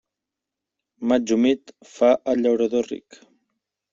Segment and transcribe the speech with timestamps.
[1.11, 3.21] Maig humit fa al llaurador ric.